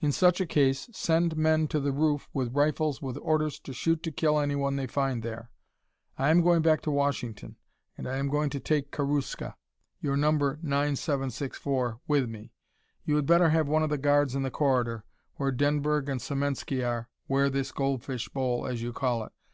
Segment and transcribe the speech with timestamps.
[0.00, 4.02] In such a case, send men to the roof with rifles with orders to shoot
[4.02, 5.50] to kill anyone they find there.
[6.16, 7.56] I am going back to Washington
[7.98, 9.56] and I am going to take Karuska,
[10.00, 10.30] your No.
[10.30, 12.50] 9764 with me.
[13.04, 15.04] You had better have one of the guards in the corridor,
[15.34, 19.32] where Denberg and Semensky are, wear this goldfish bowl, as you call it.